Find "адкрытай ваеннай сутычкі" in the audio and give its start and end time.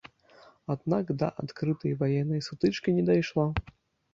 1.43-2.89